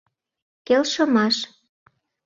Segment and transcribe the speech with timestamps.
[0.67, 1.35] КЕЛШЫМАШ